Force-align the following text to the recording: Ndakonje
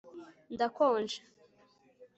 Ndakonje 0.53 1.17